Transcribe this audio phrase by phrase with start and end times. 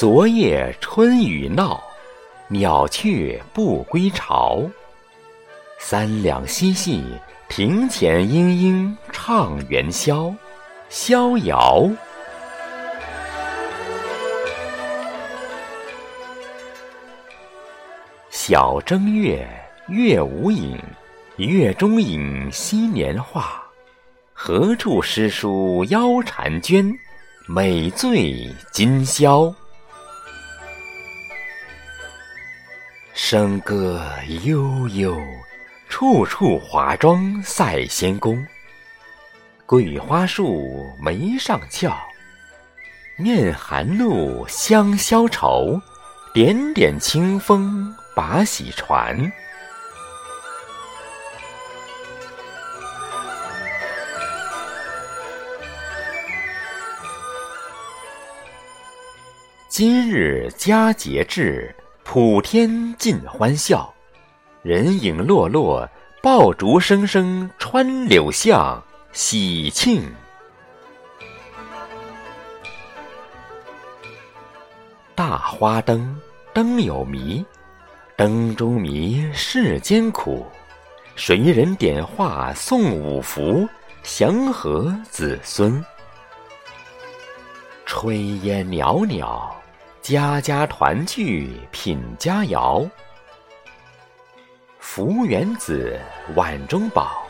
[0.00, 1.78] 昨夜春雨闹，
[2.48, 4.62] 鸟雀不归巢。
[5.78, 7.04] 三两嬉戏，
[7.50, 10.34] 庭前莺莺唱元宵，
[10.88, 11.86] 逍遥。
[18.30, 19.46] 小正月，
[19.88, 20.78] 月无影，
[21.36, 23.62] 月中影昔年画。
[24.32, 26.90] 何处诗书腰婵娟？
[27.46, 29.54] 美醉今宵。
[33.22, 34.02] 笙歌
[34.44, 35.14] 悠悠，
[35.90, 38.44] 处处华妆赛仙宫。
[39.66, 41.96] 桂花树梅上翘，
[43.16, 45.78] 面寒露，香消愁。
[46.32, 49.30] 点点清风把喜传。
[59.68, 61.72] 今日佳节至，
[62.12, 63.94] 普天尽欢笑。
[64.62, 65.88] 人影落落，
[66.20, 70.12] 爆竹声声穿柳巷，喜庆。
[75.14, 76.20] 大花灯，
[76.52, 77.46] 灯有迷，
[78.16, 80.44] 灯中迷，世间苦。
[81.14, 83.68] 谁人点化送五福，
[84.02, 85.80] 祥和子孙？
[87.86, 89.59] 炊烟袅袅。
[90.10, 92.90] 家家团聚品佳肴，
[94.80, 95.96] 福元子，
[96.34, 97.22] 碗中宝，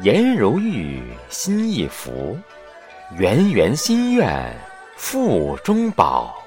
[0.00, 2.38] 颜如玉，心亦福，
[3.16, 4.54] 圆圆心愿，
[4.94, 6.37] 腹中宝。